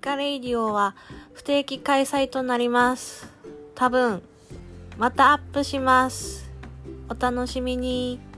[0.00, 0.96] カレイディオは
[1.34, 3.30] 不定期開催となります。
[3.74, 4.22] 多分、
[4.96, 6.50] またアップします。
[7.10, 8.29] お楽しみに。